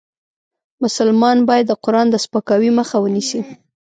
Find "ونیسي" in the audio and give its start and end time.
3.01-3.41